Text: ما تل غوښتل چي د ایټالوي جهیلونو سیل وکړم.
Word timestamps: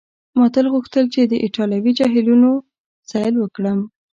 ما 0.37 0.45
تل 0.55 0.65
غوښتل 0.73 1.05
چي 1.13 1.21
د 1.27 1.33
ایټالوي 1.45 1.91
جهیلونو 1.99 2.51
سیل 3.09 3.33
وکړم. 3.39 3.79